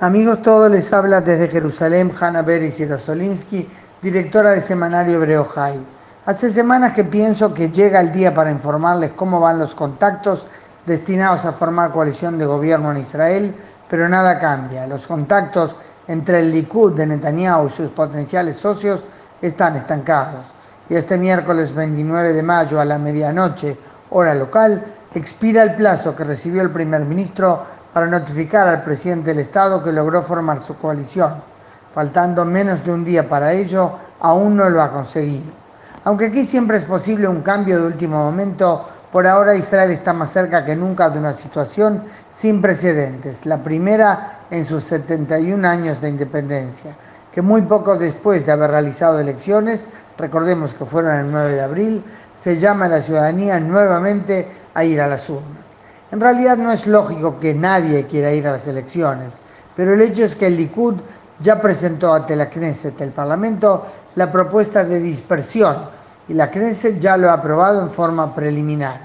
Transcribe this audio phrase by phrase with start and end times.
[0.00, 3.66] Amigos todos, les habla desde Jerusalén Hanna Beris Yerosolimsky,
[4.02, 5.86] directora de semanario Hebreo High.
[6.26, 10.48] Hace semanas que pienso que llega el día para informarles cómo van los contactos
[10.84, 13.56] destinados a formar coalición de gobierno en Israel,
[13.88, 14.86] pero nada cambia.
[14.86, 15.78] Los contactos
[16.08, 19.02] entre el Likud de Netanyahu y sus potenciales socios
[19.40, 20.52] están estancados.
[20.90, 23.78] Y este miércoles 29 de mayo a la medianoche,
[24.10, 24.84] hora local,
[25.14, 27.62] expira el plazo que recibió el primer ministro
[27.92, 31.42] para notificar al presidente del Estado que logró formar su coalición.
[31.92, 35.50] Faltando menos de un día para ello, aún no lo ha conseguido.
[36.04, 40.30] Aunque aquí siempre es posible un cambio de último momento, por ahora Israel está más
[40.30, 46.10] cerca que nunca de una situación sin precedentes, la primera en sus 71 años de
[46.10, 46.94] independencia,
[47.32, 52.04] que muy poco después de haber realizado elecciones, recordemos que fueron el 9 de abril,
[52.34, 55.74] se llama a la ciudadanía nuevamente a ir a las urnas.
[56.12, 59.40] En realidad no es lógico que nadie quiera ir a las elecciones,
[59.74, 60.94] pero el hecho es que el Likud
[61.40, 65.76] ya presentó ante la Knesset, el Parlamento, la propuesta de dispersión
[66.28, 69.00] y la Knesset ya lo ha aprobado en forma preliminar.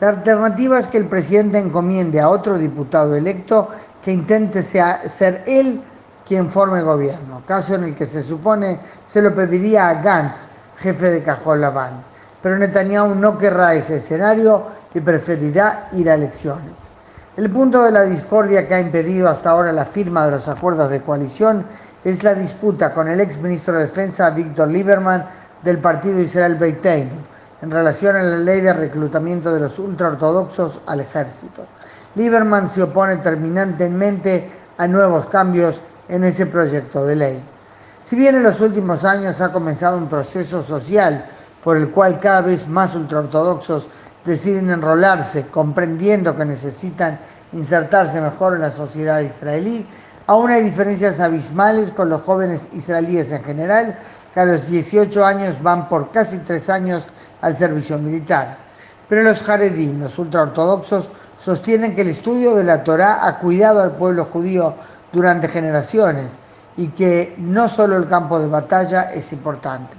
[0.00, 3.68] La alternativa es que el presidente encomiende a otro diputado electo
[4.02, 5.82] que intente ser él
[6.26, 10.46] quien forme gobierno, caso en el que se supone se lo pediría a Gantz,
[10.76, 12.04] jefe de Cajol Laván.
[12.42, 16.90] Pero Netanyahu no querrá ese escenario y preferirá ir a elecciones.
[17.36, 20.88] El punto de la discordia que ha impedido hasta ahora la firma de los acuerdos
[20.88, 21.66] de coalición
[22.04, 25.26] es la disputa con el ex ministro de Defensa Víctor Lieberman
[25.62, 27.16] del partido Israel Beiteinu
[27.60, 31.66] en relación a la ley de reclutamiento de los ultraortodoxos al ejército.
[32.14, 37.44] Lieberman se opone terminantemente a nuevos cambios en ese proyecto de ley.
[38.02, 41.24] Si bien en los últimos años ha comenzado un proceso social
[41.64, 43.88] por el cual cada vez más ultraortodoxos
[44.24, 47.18] deciden enrolarse comprendiendo que necesitan
[47.52, 49.86] insertarse mejor en la sociedad israelí.
[50.26, 53.98] Aún hay diferencias abismales con los jóvenes israelíes en general,
[54.32, 57.08] que a los 18 años van por casi tres años
[57.40, 58.56] al servicio militar.
[59.08, 63.96] Pero los jaredín, los ultraortodoxos, sostienen que el estudio de la Torá ha cuidado al
[63.96, 64.74] pueblo judío
[65.12, 66.36] durante generaciones
[66.76, 69.94] y que no solo el campo de batalla es importante.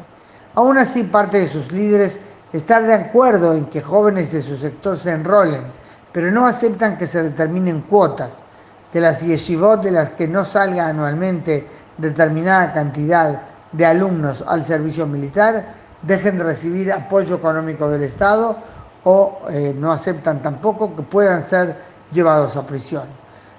[0.55, 2.19] Aún así, parte de sus líderes
[2.55, 5.63] estar de acuerdo en que jóvenes de su sector se enrolen,
[6.11, 8.43] pero no aceptan que se determinen cuotas,
[8.91, 11.67] que las yeshivot de las que no salga anualmente
[11.97, 15.65] determinada cantidad de alumnos al servicio militar
[16.01, 18.55] dejen de recibir apoyo económico del Estado
[19.03, 21.75] o eh, no aceptan tampoco que puedan ser
[22.11, 23.03] llevados a prisión.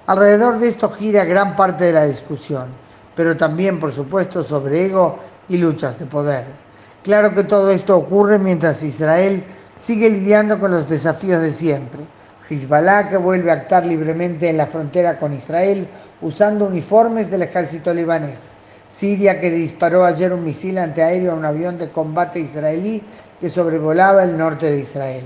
[0.07, 2.67] Alrededor de esto gira gran parte de la discusión,
[3.15, 5.19] pero también, por supuesto, sobre ego
[5.49, 6.66] y luchas de poder.
[7.07, 9.41] Claro que todo esto ocurre mientras Israel
[9.77, 12.01] sigue lidiando con los desafíos de siempre.
[12.49, 15.87] Hezbollah que vuelve a actuar libremente en la frontera con Israel
[16.19, 18.49] usando uniformes del ejército libanés.
[18.93, 23.01] Siria que disparó ayer un misil antiaéreo a un avión de combate israelí
[23.39, 25.23] que sobrevolaba el norte de Israel.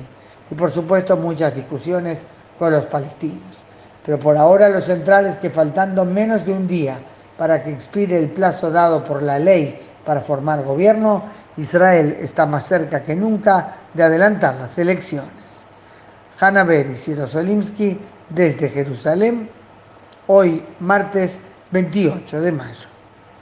[0.52, 2.20] Y por supuesto muchas discusiones
[2.60, 3.64] con los palestinos.
[4.06, 7.00] Pero por ahora lo central es que faltando menos de un día
[7.40, 11.24] para que expire el plazo dado por la ley para formar gobierno,
[11.58, 15.32] Israel está más cerca que nunca de adelantar las elecciones.
[16.40, 19.50] Hanna Beris y Rosolimsky desde Jerusalén,
[20.28, 21.40] hoy martes
[21.72, 22.88] 28 de mayo.